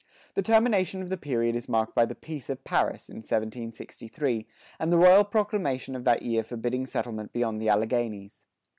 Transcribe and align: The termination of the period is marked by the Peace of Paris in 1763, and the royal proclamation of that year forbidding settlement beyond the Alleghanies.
The 0.33 0.41
termination 0.41 1.03
of 1.03 1.09
the 1.09 1.15
period 1.17 1.55
is 1.55 1.69
marked 1.69 1.93
by 1.93 2.05
the 2.05 2.15
Peace 2.15 2.49
of 2.49 2.63
Paris 2.63 3.07
in 3.07 3.17
1763, 3.17 4.47
and 4.79 4.91
the 4.91 4.97
royal 4.97 5.23
proclamation 5.23 5.95
of 5.95 6.05
that 6.05 6.23
year 6.23 6.43
forbidding 6.43 6.87
settlement 6.87 7.31
beyond 7.33 7.61
the 7.61 7.69
Alleghanies. 7.69 8.47